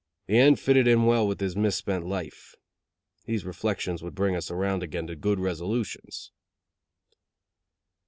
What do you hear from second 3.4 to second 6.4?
reflections would bring us around again to good resolutions.